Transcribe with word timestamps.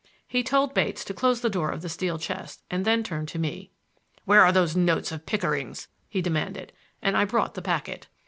He 0.27 0.41
told 0.41 0.73
Bates 0.73 1.05
to 1.05 1.13
close 1.13 1.41
the 1.41 1.49
door 1.51 1.69
of 1.69 1.83
the 1.83 1.87
steel 1.87 2.17
chest, 2.17 2.63
and 2.71 2.85
then 2.85 3.03
turned 3.03 3.27
to 3.27 3.37
me. 3.37 3.69
"Where 4.25 4.41
are 4.41 4.51
those 4.51 4.75
notes 4.75 5.11
of 5.11 5.27
Pickering's?" 5.27 5.89
he 6.09 6.23
demanded; 6.23 6.73
and 7.03 7.15
I 7.15 7.23
brought 7.25 7.53
the 7.53 7.61
packet. 7.61 8.07